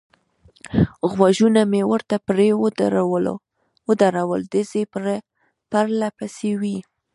غوږونه 1.11 1.61
مې 1.71 1.81
ورته 1.91 2.15
پرې 2.27 2.49
ودرول، 2.61 3.25
ډزې 4.51 4.81
پرله 5.71 6.07
پسې 6.17 6.49
وې. 6.61 6.77